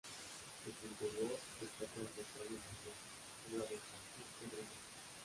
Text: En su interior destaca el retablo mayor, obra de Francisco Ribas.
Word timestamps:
En 0.65 0.73
su 0.81 0.87
interior 0.87 1.37
destaca 1.61 1.99
el 2.01 2.07
retablo 2.07 2.57
mayor, 2.57 3.45
obra 3.61 3.69
de 3.69 3.77
Francisco 3.77 4.51
Ribas. 4.57 4.71